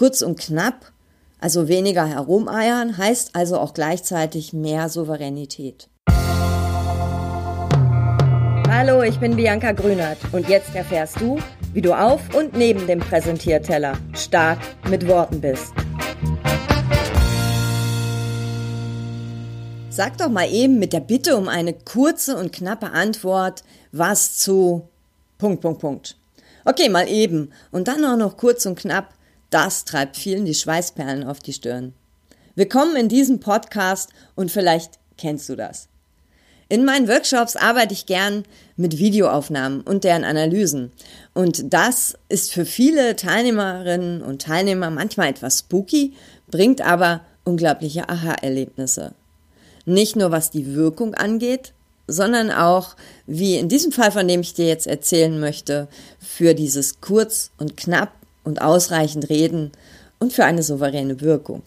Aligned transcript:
Kurz 0.00 0.22
und 0.22 0.40
knapp, 0.40 0.92
also 1.40 1.68
weniger 1.68 2.06
herumeiern, 2.06 2.96
heißt 2.96 3.36
also 3.36 3.58
auch 3.58 3.74
gleichzeitig 3.74 4.54
mehr 4.54 4.88
Souveränität. 4.88 5.90
Hallo, 8.66 9.02
ich 9.02 9.20
bin 9.20 9.36
Bianca 9.36 9.72
Grünert 9.72 10.16
und 10.32 10.48
jetzt 10.48 10.74
erfährst 10.74 11.20
du, 11.20 11.38
wie 11.74 11.82
du 11.82 11.92
auf 11.92 12.34
und 12.34 12.56
neben 12.56 12.86
dem 12.86 13.00
Präsentierteller 13.00 13.98
stark 14.14 14.58
mit 14.88 15.06
Worten 15.06 15.42
bist. 15.42 15.74
Sag 19.90 20.16
doch 20.16 20.30
mal 20.30 20.50
eben 20.50 20.78
mit 20.78 20.94
der 20.94 21.00
Bitte 21.00 21.36
um 21.36 21.46
eine 21.46 21.74
kurze 21.74 22.38
und 22.38 22.54
knappe 22.54 22.86
Antwort 22.92 23.64
was 23.92 24.38
zu 24.38 24.88
Punkt, 25.36 25.60
Punkt, 25.60 25.82
Punkt. 25.82 26.16
Okay, 26.64 26.88
mal 26.88 27.06
eben. 27.06 27.52
Und 27.70 27.86
dann 27.86 28.02
auch 28.06 28.16
noch 28.16 28.38
kurz 28.38 28.64
und 28.64 28.78
knapp. 28.78 29.12
Das 29.50 29.84
treibt 29.84 30.16
vielen 30.16 30.44
die 30.44 30.54
Schweißperlen 30.54 31.24
auf 31.24 31.40
die 31.40 31.52
Stirn. 31.52 31.92
Willkommen 32.54 32.94
in 32.94 33.08
diesem 33.08 33.40
Podcast 33.40 34.10
und 34.36 34.52
vielleicht 34.52 35.00
kennst 35.18 35.48
du 35.48 35.56
das. 35.56 35.88
In 36.68 36.84
meinen 36.84 37.08
Workshops 37.08 37.56
arbeite 37.56 37.92
ich 37.92 38.06
gern 38.06 38.44
mit 38.76 38.98
Videoaufnahmen 38.98 39.80
und 39.80 40.04
deren 40.04 40.22
Analysen. 40.22 40.92
Und 41.34 41.72
das 41.72 42.16
ist 42.28 42.52
für 42.52 42.64
viele 42.64 43.16
Teilnehmerinnen 43.16 44.22
und 44.22 44.42
Teilnehmer 44.42 44.88
manchmal 44.88 45.30
etwas 45.30 45.58
spooky, 45.58 46.12
bringt 46.48 46.80
aber 46.80 47.22
unglaubliche 47.42 48.08
Aha-Erlebnisse. 48.08 49.14
Nicht 49.84 50.14
nur 50.14 50.30
was 50.30 50.52
die 50.52 50.76
Wirkung 50.76 51.14
angeht, 51.14 51.72
sondern 52.06 52.52
auch, 52.52 52.94
wie 53.26 53.56
in 53.56 53.68
diesem 53.68 53.90
Fall, 53.90 54.12
von 54.12 54.28
dem 54.28 54.42
ich 54.42 54.54
dir 54.54 54.68
jetzt 54.68 54.86
erzählen 54.86 55.40
möchte, 55.40 55.88
für 56.20 56.54
dieses 56.54 57.00
kurz 57.00 57.50
und 57.58 57.76
knapp 57.76 58.12
und 58.44 58.62
ausreichend 58.62 59.28
Reden 59.28 59.72
und 60.18 60.32
für 60.32 60.44
eine 60.44 60.62
souveräne 60.62 61.20
Wirkung. 61.20 61.62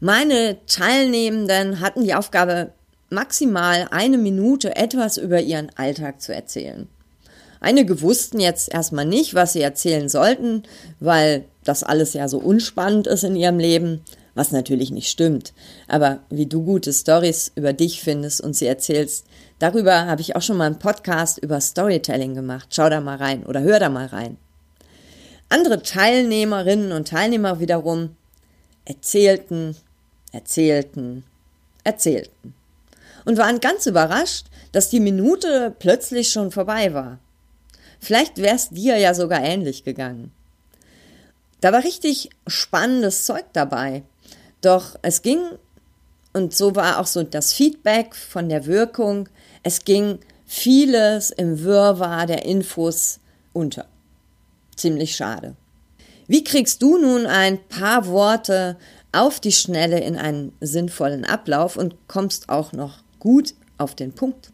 Meine 0.00 0.58
Teilnehmenden 0.66 1.80
hatten 1.80 2.04
die 2.04 2.14
Aufgabe, 2.14 2.72
maximal 3.10 3.86
eine 3.90 4.18
Minute 4.18 4.76
etwas 4.76 5.16
über 5.16 5.40
ihren 5.40 5.70
Alltag 5.76 6.20
zu 6.20 6.34
erzählen. 6.34 6.88
Einige 7.60 8.02
wussten 8.02 8.40
jetzt 8.40 8.74
erstmal 8.74 9.06
nicht, 9.06 9.34
was 9.34 9.54
sie 9.54 9.62
erzählen 9.62 10.08
sollten, 10.10 10.64
weil 11.00 11.44
das 11.64 11.82
alles 11.82 12.12
ja 12.12 12.28
so 12.28 12.38
unspannend 12.38 13.06
ist 13.06 13.24
in 13.24 13.36
ihrem 13.36 13.58
Leben, 13.58 14.02
was 14.34 14.52
natürlich 14.52 14.90
nicht 14.90 15.08
stimmt. 15.08 15.54
Aber 15.88 16.18
wie 16.28 16.46
du 16.46 16.62
gute 16.62 16.92
Stories 16.92 17.52
über 17.54 17.72
dich 17.72 18.02
findest 18.02 18.42
und 18.42 18.54
sie 18.54 18.66
erzählst, 18.66 19.24
darüber 19.60 20.06
habe 20.06 20.20
ich 20.20 20.36
auch 20.36 20.42
schon 20.42 20.58
mal 20.58 20.66
einen 20.66 20.78
Podcast 20.78 21.38
über 21.38 21.60
Storytelling 21.60 22.34
gemacht. 22.34 22.68
Schau 22.70 22.90
da 22.90 23.00
mal 23.00 23.16
rein 23.16 23.44
oder 23.46 23.62
hör 23.62 23.78
da 23.78 23.88
mal 23.88 24.06
rein. 24.06 24.36
Andere 25.54 25.84
Teilnehmerinnen 25.84 26.90
und 26.90 27.06
Teilnehmer 27.06 27.60
wiederum 27.60 28.16
erzählten, 28.86 29.76
erzählten, 30.32 31.22
erzählten 31.84 32.54
und 33.24 33.38
waren 33.38 33.60
ganz 33.60 33.86
überrascht, 33.86 34.46
dass 34.72 34.90
die 34.90 34.98
Minute 34.98 35.72
plötzlich 35.78 36.30
schon 36.30 36.50
vorbei 36.50 36.92
war. 36.92 37.20
Vielleicht 38.00 38.38
wär's 38.38 38.70
dir 38.70 38.98
ja 38.98 39.14
sogar 39.14 39.44
ähnlich 39.44 39.84
gegangen. 39.84 40.32
Da 41.60 41.72
war 41.72 41.84
richtig 41.84 42.30
spannendes 42.48 43.24
Zeug 43.24 43.44
dabei. 43.52 44.02
Doch 44.60 44.96
es 45.02 45.22
ging, 45.22 45.40
und 46.32 46.52
so 46.52 46.74
war 46.74 46.98
auch 46.98 47.06
so 47.06 47.22
das 47.22 47.52
Feedback 47.52 48.16
von 48.16 48.48
der 48.48 48.66
Wirkung, 48.66 49.28
es 49.62 49.84
ging 49.84 50.18
vieles 50.46 51.30
im 51.30 51.62
Wirrwarr 51.62 52.26
der 52.26 52.44
Infos 52.44 53.20
unter. 53.52 53.86
Ziemlich 54.76 55.16
schade. 55.16 55.56
Wie 56.26 56.44
kriegst 56.44 56.82
du 56.82 56.96
nun 56.98 57.26
ein 57.26 57.58
paar 57.68 58.06
Worte 58.06 58.76
auf 59.12 59.40
die 59.40 59.52
Schnelle 59.52 60.00
in 60.00 60.16
einen 60.16 60.52
sinnvollen 60.60 61.24
Ablauf 61.24 61.76
und 61.76 61.96
kommst 62.08 62.48
auch 62.48 62.72
noch 62.72 62.98
gut 63.18 63.54
auf 63.78 63.94
den 63.94 64.12
Punkt? 64.12 64.50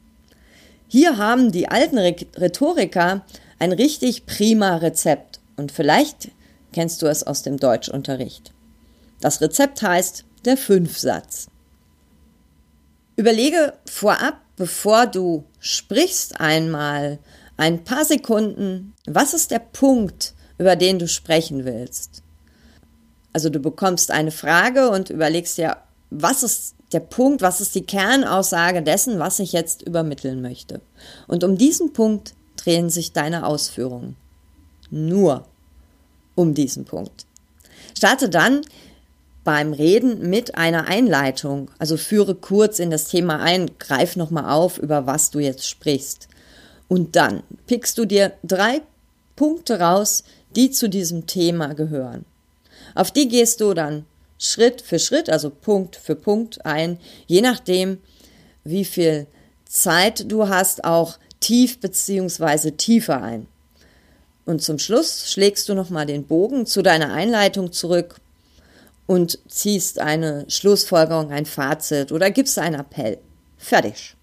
Hier 0.88 1.16
haben 1.16 1.52
die 1.52 1.68
alten 1.68 1.98
Rhetoriker 1.98 3.24
ein 3.60 3.72
richtig 3.72 4.26
prima 4.26 4.76
Rezept 4.76 5.40
und 5.56 5.70
vielleicht 5.70 6.30
kennst 6.72 7.02
du 7.02 7.06
es 7.06 7.22
aus 7.22 7.42
dem 7.42 7.58
Deutschunterricht. 7.58 8.52
Das 9.20 9.40
Rezept 9.40 9.82
heißt 9.82 10.24
der 10.44 10.56
Fünfsatz. 10.56 11.48
Überlege 13.16 13.74
vorab, 13.84 14.40
bevor 14.56 15.06
du 15.06 15.44
sprichst, 15.60 16.40
einmal 16.40 17.18
ein 17.60 17.84
paar 17.84 18.06
Sekunden, 18.06 18.94
was 19.06 19.34
ist 19.34 19.50
der 19.50 19.58
Punkt, 19.58 20.32
über 20.56 20.76
den 20.76 20.98
du 20.98 21.06
sprechen 21.06 21.66
willst. 21.66 22.22
Also 23.34 23.50
du 23.50 23.60
bekommst 23.60 24.10
eine 24.10 24.30
Frage 24.30 24.88
und 24.88 25.10
überlegst 25.10 25.58
dir, 25.58 25.76
was 26.08 26.42
ist 26.42 26.74
der 26.92 27.00
Punkt, 27.00 27.42
was 27.42 27.60
ist 27.60 27.74
die 27.74 27.84
Kernaussage 27.84 28.82
dessen, 28.82 29.18
was 29.18 29.40
ich 29.40 29.52
jetzt 29.52 29.82
übermitteln 29.82 30.40
möchte. 30.40 30.80
Und 31.28 31.44
um 31.44 31.58
diesen 31.58 31.92
Punkt 31.92 32.32
drehen 32.56 32.88
sich 32.88 33.12
deine 33.12 33.44
Ausführungen. 33.44 34.16
Nur 34.90 35.44
um 36.36 36.54
diesen 36.54 36.86
Punkt. 36.86 37.26
Starte 37.94 38.30
dann 38.30 38.62
beim 39.44 39.74
Reden 39.74 40.30
mit 40.30 40.54
einer 40.54 40.88
Einleitung, 40.88 41.70
also 41.78 41.98
führe 41.98 42.34
kurz 42.34 42.78
in 42.78 42.90
das 42.90 43.04
Thema 43.04 43.40
ein, 43.40 43.70
greif 43.78 44.16
nochmal 44.16 44.50
auf, 44.50 44.78
über 44.78 45.06
was 45.06 45.30
du 45.30 45.40
jetzt 45.40 45.68
sprichst. 45.68 46.30
Und 46.90 47.14
dann 47.14 47.44
pickst 47.68 47.98
du 47.98 48.04
dir 48.04 48.32
drei 48.42 48.82
Punkte 49.36 49.78
raus, 49.78 50.24
die 50.56 50.72
zu 50.72 50.88
diesem 50.88 51.28
Thema 51.28 51.72
gehören. 51.74 52.24
Auf 52.96 53.12
die 53.12 53.28
gehst 53.28 53.60
du 53.60 53.74
dann 53.74 54.06
Schritt 54.40 54.82
für 54.82 54.98
Schritt, 54.98 55.30
also 55.30 55.50
Punkt 55.50 55.94
für 55.94 56.16
Punkt 56.16 56.66
ein, 56.66 56.98
je 57.28 57.42
nachdem, 57.42 57.98
wie 58.64 58.84
viel 58.84 59.28
Zeit 59.66 60.32
du 60.32 60.48
hast, 60.48 60.82
auch 60.82 61.18
tief 61.38 61.78
beziehungsweise 61.78 62.72
tiefer 62.72 63.22
ein. 63.22 63.46
Und 64.44 64.60
zum 64.60 64.80
Schluss 64.80 65.30
schlägst 65.30 65.68
du 65.68 65.74
nochmal 65.74 66.06
den 66.06 66.24
Bogen 66.24 66.66
zu 66.66 66.82
deiner 66.82 67.12
Einleitung 67.12 67.70
zurück 67.70 68.16
und 69.06 69.38
ziehst 69.48 70.00
eine 70.00 70.44
Schlussfolgerung, 70.48 71.30
ein 71.30 71.46
Fazit 71.46 72.10
oder 72.10 72.32
gibst 72.32 72.58
einen 72.58 72.80
Appell. 72.80 73.18
Fertig. 73.58 74.16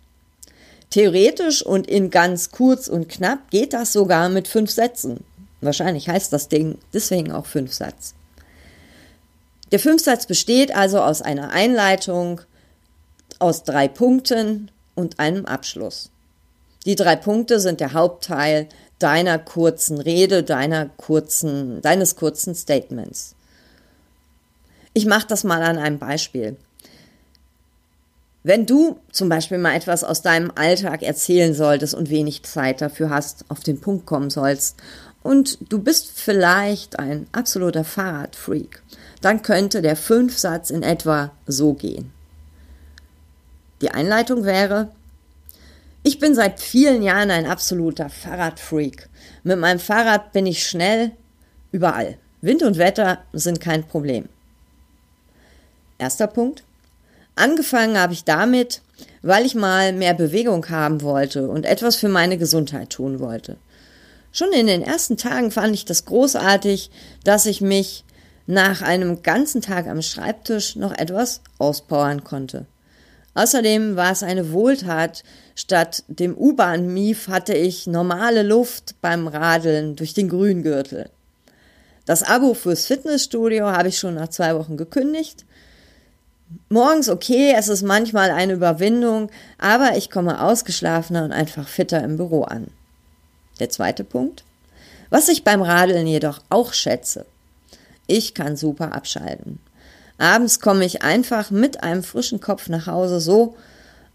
Theoretisch 0.90 1.62
und 1.62 1.88
in 1.88 2.10
ganz 2.10 2.52
kurz 2.52 2.88
und 2.88 3.10
knapp 3.10 3.50
geht 3.52 3.74
das 3.74 3.94
sogar 3.94 4.30
mit 4.30 4.48
fünf 4.48 4.72
Sätzen. 4.72 5.24
Wahrscheinlich 5.62 6.08
heißt 6.08 6.32
das 6.32 6.48
Ding 6.48 6.78
deswegen 6.94 7.32
auch 7.32 7.46
fünf 7.46 7.74
Satz. 7.74 8.14
Der 9.72 9.80
Fünfsatz 9.80 10.26
besteht 10.28 10.74
also 10.74 11.02
aus 11.02 11.22
einer 11.22 11.52
Einleitung, 11.52 12.42
aus 13.40 13.64
drei 13.64 13.88
Punkten 13.88 14.72
und 14.96 15.20
einem 15.20 15.46
Abschluss. 15.46 16.10
Die 16.86 16.96
drei 16.96 17.18
Punkte 17.18 17.60
sind 17.60 17.82
der 17.82 17.92
Hauptteil 17.94 18.70
deiner 18.98 19.38
kurzen 19.38 20.00
Rede, 20.00 20.44
deiner 20.44 20.86
kurzen, 20.86 21.82
deines 21.82 22.16
kurzen 22.16 22.56
Statements. 22.56 23.36
Ich 24.94 25.06
mache 25.06 25.28
das 25.28 25.44
mal 25.44 25.62
an 25.62 25.78
einem 25.78 26.00
Beispiel. 26.00 26.56
Wenn 28.48 28.66
du 28.66 28.98
zum 29.12 29.28
Beispiel 29.28 29.58
mal 29.58 29.76
etwas 29.76 30.06
aus 30.06 30.22
deinem 30.22 30.54
Alltag 30.56 31.04
erzählen 31.04 31.54
solltest 31.54 31.94
und 31.94 32.10
wenig 32.10 32.44
Zeit 32.44 32.80
dafür 32.80 33.10
hast, 33.10 33.44
auf 33.50 33.60
den 33.60 33.82
Punkt 33.82 34.06
kommen 34.06 34.30
sollst 34.30 34.78
und 35.22 35.58
du 35.70 35.80
bist 35.80 36.18
vielleicht 36.18 36.98
ein 36.98 37.28
absoluter 37.34 37.84
Fahrradfreak, 37.84 38.82
dann 39.20 39.42
könnte 39.42 39.82
der 39.82 39.98
Fünfsatz 39.98 40.70
in 40.70 40.82
etwa 40.82 41.32
so 41.46 41.74
gehen. 41.74 42.14
Die 43.82 43.92
Einleitung 43.92 44.46
wäre, 44.46 44.94
ich 46.04 46.18
bin 46.18 46.34
seit 46.34 46.62
vielen 46.62 47.04
Jahren 47.04 47.32
ein 47.32 47.48
absoluter 47.48 48.10
Fahrradfreak. 48.10 49.10
Mit 49.44 49.60
meinem 49.60 49.80
Fahrrad 49.80 50.32
bin 50.32 50.46
ich 50.46 50.66
schnell 50.66 51.12
überall. 51.74 52.18
Wind 52.40 52.64
und 52.64 52.78
Wetter 52.78 53.18
sind 53.34 53.60
kein 53.60 53.86
Problem. 53.86 54.30
Erster 55.98 56.28
Punkt. 56.28 56.64
Angefangen 57.38 57.98
habe 57.98 58.14
ich 58.14 58.24
damit, 58.24 58.82
weil 59.22 59.46
ich 59.46 59.54
mal 59.54 59.94
mehr 59.94 60.14
Bewegung 60.14 60.70
haben 60.70 61.02
wollte 61.02 61.50
und 61.50 61.66
etwas 61.66 61.96
für 61.96 62.10
meine 62.10 62.38
Gesundheit 62.38 62.90
tun 62.90 63.20
wollte. 63.20 63.58
Schon 64.32 64.52
in 64.54 64.68
den 64.68 64.82
ersten 64.82 65.18
Tagen 65.18 65.52
fand 65.52 65.74
ich 65.74 65.86
das 65.86 66.06
großartig, 66.06 66.90
dass 67.24 67.46
ich 67.46 67.62
mich 67.62 68.04
nach 68.48 68.82
einem 68.82 69.22
ganzen 69.22 69.62
Tag 69.62 69.88
am 69.88 70.02
Schreibtisch 70.02 70.76
noch 70.76 70.92
etwas 70.98 71.42
auspowern 71.60 72.24
konnte. 72.24 72.66
Außerdem 73.36 73.96
war 73.96 74.12
es 74.12 74.24
eine 74.24 74.52
Wohltat. 74.52 75.24
Statt 75.54 76.04
dem 76.08 76.36
U-Bahn-Mief 76.36 77.28
hatte 77.28 77.54
ich 77.54 77.86
normale 77.86 78.42
Luft 78.42 78.96
beim 79.02 79.28
Radeln 79.28 79.96
durch 79.96 80.16
den 80.16 80.30
Grüngürtel. 80.30 81.12
Das 82.06 82.24
Abo 82.24 82.56
fürs 82.56 82.86
Fitnessstudio 82.86 83.68
habe 83.68 83.90
ich 83.90 84.00
schon 84.00 84.16
nach 84.16 84.30
zwei 84.30 84.56
Wochen 84.56 84.76
gekündigt. 84.76 85.46
Morgens 86.70 87.10
okay, 87.10 87.54
es 87.58 87.68
ist 87.68 87.84
manchmal 87.84 88.32
eine 88.32 88.54
Überwindung, 88.54 89.30
aber 89.58 89.98
ich 89.98 90.10
komme 90.10 90.42
ausgeschlafener 90.42 91.24
und 91.26 91.32
einfach 91.32 91.68
fitter 91.68 92.04
im 92.04 92.18
Büro 92.18 92.44
an. 92.44 92.68
Der 93.60 93.70
zweite 93.70 94.04
Punkt. 94.04 94.44
Was 95.10 95.30
ich 95.30 95.44
beim 95.44 95.62
Radeln 95.62 96.08
jedoch 96.08 96.40
auch 96.50 96.74
schätze, 96.74 97.26
Ich 98.08 98.34
kann 98.34 98.56
super 98.56 98.94
abschalten. 98.94 99.60
Abends 100.18 100.60
komme 100.62 100.86
ich 100.86 101.04
einfach 101.04 101.52
mit 101.52 101.84
einem 101.84 102.04
frischen 102.04 102.40
Kopf 102.40 102.70
nach 102.70 102.88
Hause, 102.88 103.20
so 103.20 103.56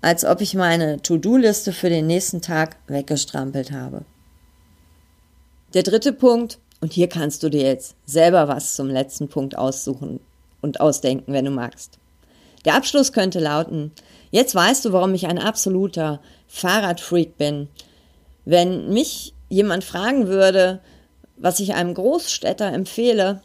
als 0.00 0.24
ob 0.24 0.40
ich 0.40 0.54
meine 0.54 1.00
To-Do-Liste 1.00 1.72
für 1.72 1.88
den 1.88 2.08
nächsten 2.08 2.42
Tag 2.42 2.76
weggestrampelt 2.88 3.70
habe. 3.70 4.04
Der 5.74 5.84
dritte 5.84 6.12
Punkt, 6.12 6.58
und 6.80 6.92
hier 6.92 7.08
kannst 7.08 7.44
du 7.44 7.48
dir 7.48 7.62
jetzt 7.62 7.94
selber 8.04 8.48
was 8.48 8.74
zum 8.74 8.88
letzten 8.88 9.28
Punkt 9.28 9.56
aussuchen 9.56 10.18
und 10.60 10.80
ausdenken, 10.80 11.32
wenn 11.32 11.44
du 11.44 11.52
magst. 11.52 11.98
Der 12.64 12.74
Abschluss 12.74 13.12
könnte 13.12 13.40
lauten, 13.40 13.92
jetzt 14.30 14.54
weißt 14.54 14.84
du, 14.84 14.92
warum 14.92 15.14
ich 15.14 15.26
ein 15.26 15.38
absoluter 15.38 16.20
Fahrradfreak 16.46 17.36
bin. 17.36 17.68
Wenn 18.44 18.92
mich 18.92 19.34
jemand 19.48 19.84
fragen 19.84 20.28
würde, 20.28 20.80
was 21.36 21.60
ich 21.60 21.74
einem 21.74 21.94
Großstädter 21.94 22.72
empfehle, 22.72 23.42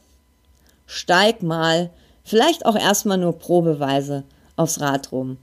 steig 0.86 1.42
mal, 1.42 1.90
vielleicht 2.24 2.66
auch 2.66 2.76
erstmal 2.76 3.18
nur 3.18 3.38
probeweise 3.40 4.24
aufs 4.56 4.80
Rad 4.80 5.12
rum. 5.12 5.38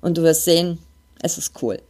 Und 0.00 0.18
du 0.18 0.22
wirst 0.22 0.44
sehen, 0.44 0.78
es 1.20 1.38
ist 1.38 1.62
cool. 1.62 1.80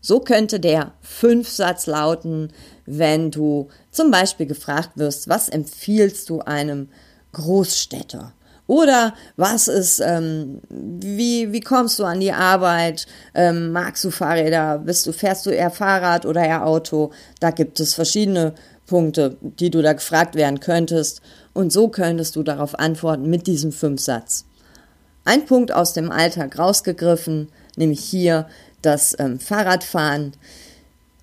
So 0.00 0.20
könnte 0.20 0.60
der 0.60 0.92
Fünfsatz 1.00 1.86
lauten, 1.86 2.52
wenn 2.84 3.30
du 3.30 3.68
zum 3.90 4.10
Beispiel 4.10 4.46
gefragt 4.46 4.90
wirst, 4.96 5.28
was 5.28 5.48
empfiehlst 5.48 6.28
du 6.28 6.40
einem 6.40 6.90
Großstädter? 7.32 8.32
Oder 8.66 9.14
was 9.36 9.68
ist, 9.68 10.00
ähm, 10.00 10.60
wie, 10.70 11.52
wie 11.52 11.60
kommst 11.60 11.98
du 11.98 12.04
an 12.04 12.20
die 12.20 12.32
Arbeit? 12.32 13.06
Ähm, 13.34 13.72
magst 13.72 14.04
du 14.04 14.10
Fahrräder? 14.10 14.78
Bist 14.78 15.06
du, 15.06 15.12
fährst 15.12 15.44
du 15.44 15.50
eher 15.50 15.70
Fahrrad 15.70 16.24
oder 16.24 16.42
eher 16.42 16.66
Auto? 16.66 17.10
Da 17.40 17.50
gibt 17.50 17.78
es 17.80 17.94
verschiedene 17.94 18.54
Punkte, 18.86 19.36
die 19.40 19.70
du 19.70 19.82
da 19.82 19.92
gefragt 19.92 20.34
werden 20.34 20.60
könntest. 20.60 21.20
Und 21.52 21.72
so 21.72 21.88
könntest 21.88 22.36
du 22.36 22.42
darauf 22.42 22.78
antworten 22.78 23.28
mit 23.28 23.46
diesem 23.46 23.70
Fünfsatz. 23.70 24.46
Ein 25.26 25.46
Punkt 25.46 25.72
aus 25.72 25.92
dem 25.92 26.10
Alltag 26.10 26.58
rausgegriffen, 26.58 27.48
nämlich 27.76 28.00
hier 28.00 28.46
das 28.82 29.14
ähm, 29.18 29.40
Fahrradfahren. 29.40 30.32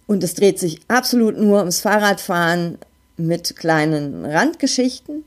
Und 0.07 0.23
es 0.23 0.33
dreht 0.33 0.59
sich 0.59 0.79
absolut 0.87 1.37
nur 1.37 1.59
ums 1.59 1.79
Fahrradfahren 1.79 2.77
mit 3.17 3.55
kleinen 3.55 4.25
Randgeschichten. 4.25 5.23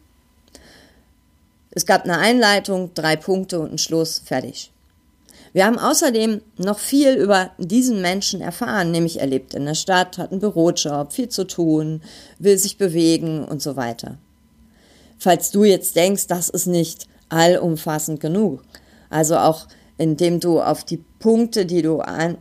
Es 1.74 1.86
gab 1.86 2.04
eine 2.04 2.18
Einleitung, 2.18 2.92
drei 2.94 3.16
Punkte 3.16 3.58
und 3.58 3.72
ein 3.72 3.78
Schluss, 3.78 4.22
fertig. 4.24 4.70
Wir 5.52 5.66
haben 5.66 5.78
außerdem 5.78 6.40
noch 6.56 6.78
viel 6.78 7.14
über 7.14 7.50
diesen 7.58 8.00
Menschen 8.00 8.40
erfahren, 8.40 8.90
nämlich 8.90 9.20
er 9.20 9.26
lebt 9.26 9.54
in 9.54 9.64
der 9.66 9.74
Stadt, 9.74 10.18
hat 10.18 10.32
einen 10.32 10.40
Bürojob, 10.40 11.12
viel 11.12 11.28
zu 11.28 11.44
tun, 11.44 12.02
will 12.38 12.58
sich 12.58 12.76
bewegen 12.76 13.44
und 13.44 13.62
so 13.62 13.76
weiter. 13.76 14.18
Falls 15.18 15.50
du 15.52 15.64
jetzt 15.64 15.94
denkst, 15.94 16.26
das 16.26 16.48
ist 16.48 16.66
nicht 16.66 17.06
allumfassend 17.28 18.20
genug, 18.20 18.62
also 19.10 19.36
auch 19.36 19.66
indem 19.96 20.40
du 20.40 20.60
auf 20.60 20.84
die 20.84 21.02
Punkte, 21.20 21.66
die 21.66 21.82
du 21.82 22.00
an, 22.00 22.38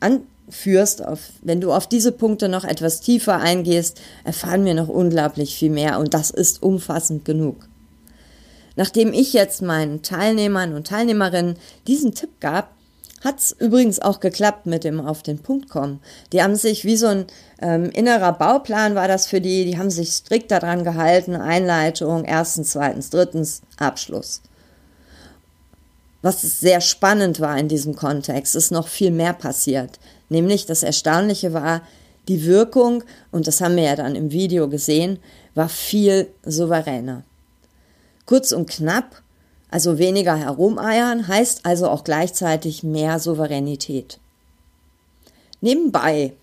anführst, 0.00 1.04
auf, 1.04 1.20
wenn 1.42 1.60
du 1.60 1.70
auf 1.72 1.86
diese 1.86 2.12
Punkte 2.12 2.48
noch 2.48 2.64
etwas 2.64 3.00
tiefer 3.00 3.40
eingehst, 3.40 4.00
erfahren 4.24 4.64
wir 4.64 4.74
noch 4.74 4.88
unglaublich 4.88 5.54
viel 5.54 5.70
mehr 5.70 5.98
und 6.00 6.14
das 6.14 6.30
ist 6.30 6.62
umfassend 6.62 7.26
genug. 7.26 7.68
Nachdem 8.76 9.12
ich 9.12 9.32
jetzt 9.32 9.62
meinen 9.62 10.02
Teilnehmern 10.02 10.74
und 10.74 10.86
Teilnehmerinnen 10.86 11.56
diesen 11.86 12.14
Tipp 12.14 12.40
gab, 12.40 12.74
hat's 13.24 13.56
übrigens 13.58 14.00
auch 14.00 14.20
geklappt 14.20 14.66
mit 14.66 14.84
dem 14.84 15.00
auf 15.00 15.22
den 15.22 15.38
Punkt 15.38 15.70
kommen. 15.70 16.00
Die 16.32 16.42
haben 16.42 16.56
sich 16.56 16.84
wie 16.84 16.96
so 16.96 17.06
ein 17.06 17.26
ähm, 17.60 17.90
innerer 17.90 18.32
Bauplan 18.32 18.94
war 18.94 19.08
das 19.08 19.26
für 19.26 19.40
die, 19.40 19.64
die 19.64 19.78
haben 19.78 19.90
sich 19.90 20.10
strikt 20.10 20.50
daran 20.50 20.84
gehalten, 20.84 21.34
Einleitung, 21.34 22.24
erstens, 22.24 22.72
zweitens, 22.72 23.10
drittens, 23.10 23.62
Abschluss. 23.78 24.42
Was 26.20 26.40
sehr 26.60 26.80
spannend 26.80 27.40
war 27.40 27.58
in 27.58 27.68
diesem 27.68 27.96
Kontext, 27.96 28.54
ist 28.54 28.70
noch 28.70 28.88
viel 28.88 29.10
mehr 29.10 29.32
passiert. 29.32 29.98
Nämlich 30.28 30.66
das 30.66 30.82
Erstaunliche 30.82 31.52
war, 31.52 31.82
die 32.28 32.44
Wirkung, 32.44 33.04
und 33.30 33.46
das 33.46 33.60
haben 33.60 33.76
wir 33.76 33.84
ja 33.84 33.96
dann 33.96 34.16
im 34.16 34.32
Video 34.32 34.68
gesehen, 34.68 35.18
war 35.54 35.68
viel 35.68 36.28
souveräner. 36.44 37.24
Kurz 38.26 38.52
und 38.52 38.70
knapp, 38.70 39.22
also 39.70 39.98
weniger 39.98 40.36
herumeiern, 40.36 41.28
heißt 41.28 41.66
also 41.66 41.88
auch 41.88 42.04
gleichzeitig 42.04 42.82
mehr 42.82 43.18
Souveränität. 43.18 44.18
Nebenbei, 45.60 46.34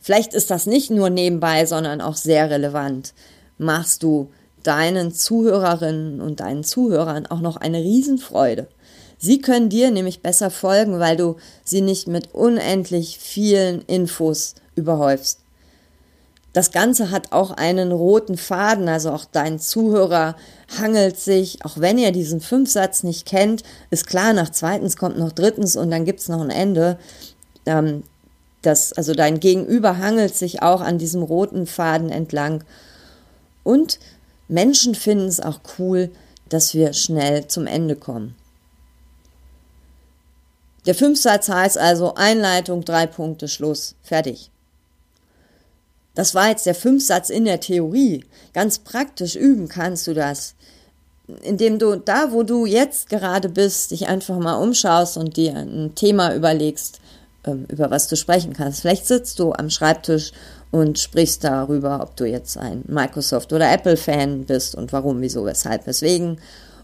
vielleicht 0.00 0.34
ist 0.34 0.50
das 0.50 0.66
nicht 0.66 0.90
nur 0.90 1.10
nebenbei, 1.10 1.66
sondern 1.66 2.00
auch 2.00 2.16
sehr 2.16 2.50
relevant, 2.50 3.14
machst 3.58 4.02
du 4.02 4.30
deinen 4.62 5.12
Zuhörerinnen 5.12 6.20
und 6.20 6.40
deinen 6.40 6.64
Zuhörern 6.64 7.26
auch 7.26 7.40
noch 7.40 7.56
eine 7.56 7.78
Riesenfreude. 7.78 8.66
Sie 9.18 9.40
können 9.40 9.68
dir 9.68 9.90
nämlich 9.90 10.20
besser 10.20 10.50
folgen, 10.50 10.98
weil 10.98 11.16
du 11.16 11.36
sie 11.64 11.80
nicht 11.80 12.08
mit 12.08 12.34
unendlich 12.34 13.18
vielen 13.18 13.82
Infos 13.82 14.54
überhäufst. 14.74 15.45
Das 16.56 16.70
Ganze 16.70 17.10
hat 17.10 17.32
auch 17.32 17.50
einen 17.50 17.92
roten 17.92 18.38
Faden, 18.38 18.88
also 18.88 19.10
auch 19.10 19.26
dein 19.26 19.58
Zuhörer 19.58 20.36
hangelt 20.80 21.20
sich, 21.20 21.62
auch 21.66 21.76
wenn 21.76 21.98
ihr 21.98 22.12
diesen 22.12 22.40
Fünfsatz 22.40 23.02
nicht 23.02 23.26
kennt, 23.26 23.62
ist 23.90 24.06
klar, 24.06 24.32
nach 24.32 24.48
zweitens 24.48 24.96
kommt 24.96 25.18
noch 25.18 25.32
drittens 25.32 25.76
und 25.76 25.90
dann 25.90 26.06
gibt's 26.06 26.30
noch 26.30 26.40
ein 26.40 26.48
Ende. 26.48 26.98
Ähm, 27.66 28.04
das, 28.62 28.94
also 28.94 29.12
dein 29.12 29.38
Gegenüber 29.38 29.98
hangelt 29.98 30.34
sich 30.34 30.62
auch 30.62 30.80
an 30.80 30.96
diesem 30.96 31.22
roten 31.22 31.66
Faden 31.66 32.08
entlang. 32.08 32.64
Und 33.62 33.98
Menschen 34.48 34.94
finden 34.94 35.26
es 35.26 35.40
auch 35.40 35.60
cool, 35.78 36.10
dass 36.48 36.72
wir 36.72 36.94
schnell 36.94 37.48
zum 37.48 37.66
Ende 37.66 37.96
kommen. 37.96 38.34
Der 40.86 40.94
Fünfsatz 40.94 41.50
heißt 41.50 41.76
also 41.76 42.14
Einleitung, 42.14 42.82
drei 42.82 43.06
Punkte, 43.06 43.46
Schluss, 43.46 43.94
fertig. 44.02 44.50
Das 46.16 46.34
war 46.34 46.48
jetzt 46.48 46.64
der 46.66 46.74
Fünfsatz 46.74 47.28
in 47.30 47.44
der 47.44 47.60
Theorie. 47.60 48.24
Ganz 48.54 48.78
praktisch 48.78 49.36
üben 49.36 49.68
kannst 49.68 50.06
du 50.06 50.14
das, 50.14 50.54
indem 51.42 51.78
du 51.78 51.96
da, 51.96 52.32
wo 52.32 52.42
du 52.42 52.64
jetzt 52.64 53.10
gerade 53.10 53.50
bist, 53.50 53.90
dich 53.90 54.08
einfach 54.08 54.38
mal 54.38 54.54
umschaust 54.54 55.18
und 55.18 55.36
dir 55.36 55.54
ein 55.54 55.94
Thema 55.94 56.34
überlegst, 56.34 57.00
ähm, 57.44 57.66
über 57.68 57.90
was 57.90 58.08
du 58.08 58.16
sprechen 58.16 58.54
kannst. 58.54 58.80
Vielleicht 58.80 59.06
sitzt 59.06 59.38
du 59.38 59.52
am 59.52 59.68
Schreibtisch 59.68 60.32
und 60.70 60.98
sprichst 60.98 61.44
darüber, 61.44 62.00
ob 62.02 62.16
du 62.16 62.24
jetzt 62.24 62.56
ein 62.56 62.82
Microsoft 62.86 63.52
oder 63.52 63.70
Apple 63.70 63.98
Fan 63.98 64.46
bist 64.46 64.74
und 64.74 64.94
warum, 64.94 65.20
wieso, 65.20 65.44
weshalb, 65.44 65.86
weswegen. 65.86 66.40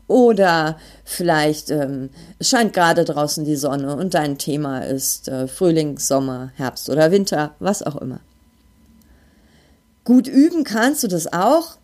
Oder 0.09 0.77
vielleicht 1.05 1.71
ähm, 1.71 2.11
scheint 2.39 2.75
gerade 2.75 3.07
draußen 3.07 3.47
die 3.47 3.57
Sonne 3.57 3.97
und 3.97 4.13
dein 4.13 4.37
Thema 4.37 4.81
ist 4.81 5.29
äh, 5.29 5.49
Frühling, 5.49 5.99
Sommer, 5.99 6.53
Herbst 6.57 6.91
oder 6.91 7.11
Winter, 7.11 7.55
was 7.61 7.83
auch 7.83 7.97
immer. 7.97 8.21
Gut 10.05 10.27
üben 10.27 10.65
kannst 10.65 11.03
du 11.03 11.09
das 11.09 11.33
auch, 11.33 11.77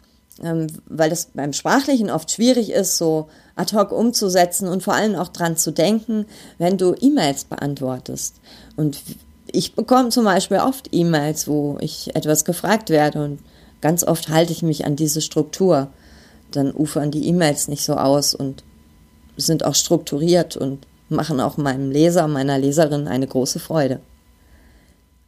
ähm, 0.43 0.67
weil 0.87 1.11
das 1.11 1.29
beim 1.35 1.53
Sprachlichen 1.53 2.11
oft 2.11 2.31
schwierig 2.31 2.71
ist, 2.71 2.97
so 2.97 3.29
ad 3.57 3.77
hoc 3.77 3.93
umzusetzen 3.93 4.69
und 4.69 4.83
vor 4.83 4.95
allem 4.95 5.15
auch 5.15 5.29
dran 5.29 5.57
zu 5.57 5.71
denken, 5.71 6.27
wenn 6.59 6.79
du 6.79 6.95
E-Mails 7.01 7.45
beantwortest. 7.45 8.37
Und 8.77 9.01
ich 9.51 9.75
bekomme 9.75 10.11
zum 10.11 10.25
Beispiel 10.25 10.59
oft 10.59 10.89
E-Mails, 10.93 11.49
wo 11.49 11.79
ich 11.81 12.15
etwas 12.15 12.45
gefragt 12.45 12.91
werde 12.91 13.25
und 13.25 13.41
ganz 13.81 14.05
oft 14.05 14.29
halte 14.29 14.53
ich 14.53 14.63
mich 14.63 14.85
an 14.85 14.97
diese 14.97 15.21
Struktur. 15.21 15.89
Dann 16.51 16.73
ufern 16.73 17.11
die 17.11 17.27
E-Mails 17.29 17.69
nicht 17.69 17.85
so 17.85 17.95
aus 17.95 18.35
und 18.35 18.65
sind 19.37 19.65
auch 19.65 19.75
strukturiert 19.75 20.57
und 20.57 20.87
machen 21.09 21.41
auch 21.41 21.57
meinem 21.57 21.91
Leser, 21.91 22.29
meiner 22.29 22.59
Leserin 22.59 23.09
eine 23.09 23.27
große 23.27 23.59
Freude. 23.59 24.01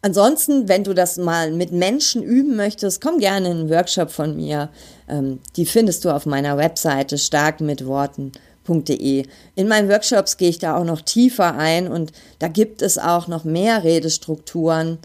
Ansonsten, 0.03 0.69
wenn 0.69 0.85
du 0.85 0.95
das 0.95 1.19
mal 1.19 1.51
mit 1.51 1.73
Menschen 1.73 2.23
üben 2.23 2.57
möchtest, 2.57 3.03
komm 3.03 3.19
gerne 3.19 3.51
in 3.51 3.59
einen 3.59 3.71
Workshop 3.71 4.11
von 4.11 4.35
mir. 4.35 4.71
Ähm, 5.09 5.41
die 5.57 5.67
findest 5.67 6.05
du 6.05 6.11
auf 6.11 6.25
meiner 6.25 6.57
Webseite 6.57 7.19
starkmitworten.de. 7.19 9.27
In 9.57 9.69
meinen 9.69 9.91
Workshops 9.91 10.39
gehe 10.39 10.49
ich 10.49 10.59
da 10.59 10.77
auch 10.77 10.85
noch 10.85 11.03
tiefer 11.03 11.55
ein 11.55 11.89
und 11.89 12.13
da 12.39 12.49
gibt 12.49 12.81
es 12.81 12.97
auch 12.97 13.29
noch 13.29 13.45
mehr 13.45 13.85
Redestrukturen 13.85 14.99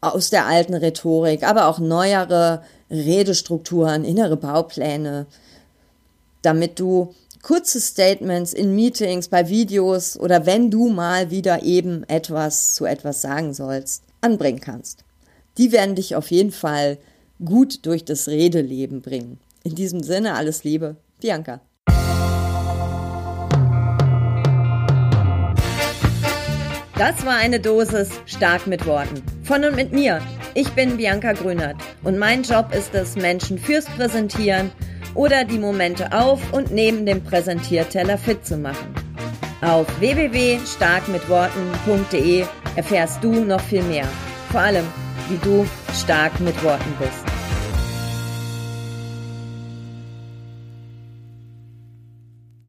aus 0.00 0.30
der 0.30 0.46
alten 0.46 0.74
Rhetorik, 0.74 1.42
aber 1.42 1.66
auch 1.66 1.80
neuere 1.80 2.62
Redestrukturen, 2.90 4.04
innere 4.04 4.36
Baupläne, 4.36 5.26
damit 6.42 6.78
du 6.78 7.14
kurze 7.42 7.80
Statements 7.80 8.52
in 8.52 8.74
Meetings, 8.74 9.28
bei 9.28 9.48
Videos 9.48 10.18
oder 10.18 10.46
wenn 10.46 10.70
du 10.70 10.88
mal 10.88 11.30
wieder 11.30 11.62
eben 11.64 12.04
etwas 12.08 12.74
zu 12.74 12.86
etwas 12.86 13.20
sagen 13.20 13.52
sollst, 13.52 14.04
anbringen 14.20 14.60
kannst. 14.60 15.04
Die 15.58 15.72
werden 15.72 15.96
dich 15.96 16.14
auf 16.14 16.30
jeden 16.30 16.52
Fall 16.52 16.98
gut 17.44 17.84
durch 17.84 18.04
das 18.04 18.28
Redeleben 18.28 19.02
bringen. 19.02 19.38
In 19.64 19.74
diesem 19.74 20.02
Sinne 20.02 20.34
alles 20.34 20.62
Liebe, 20.62 20.96
Bianca. 21.20 21.60
Das 26.96 27.26
war 27.26 27.34
eine 27.34 27.58
Dosis 27.58 28.10
stark 28.26 28.68
mit 28.68 28.86
Worten. 28.86 29.20
Von 29.42 29.64
und 29.64 29.74
mit 29.74 29.92
mir, 29.92 30.20
Ich 30.54 30.68
bin 30.70 30.98
Bianca 30.98 31.32
Grünert 31.32 31.76
und 32.04 32.18
mein 32.18 32.42
Job 32.42 32.74
ist 32.74 32.94
es, 32.94 33.16
Menschen 33.16 33.58
fürs 33.58 33.86
Präsentieren 33.86 34.70
oder 35.14 35.44
die 35.44 35.58
Momente 35.58 36.12
auf 36.12 36.40
und 36.52 36.70
neben 36.70 37.04
dem 37.06 37.22
Präsentierteller 37.22 38.18
fit 38.18 38.44
zu 38.46 38.56
machen. 38.56 38.94
Auf 39.60 39.86
www.starkmitworten.de 40.00 42.44
erfährst 42.76 43.22
du 43.22 43.44
noch 43.44 43.60
viel 43.60 43.82
mehr. 43.82 44.06
Vor 44.50 44.60
allem, 44.60 44.86
wie 45.28 45.36
du 45.38 45.66
stark 45.94 46.40
mit 46.40 46.64
Worten 46.64 46.94
bist. 46.98 47.31